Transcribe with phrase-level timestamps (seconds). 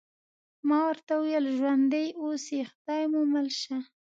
[0.67, 3.75] ما ورته وویل: ژوندي اوسئ، خدای مو مل شه.